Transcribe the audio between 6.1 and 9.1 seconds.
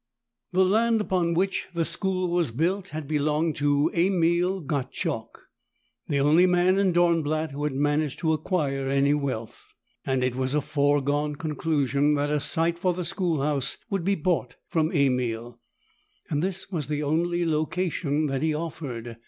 only man in Dornblatt who had managed to acquire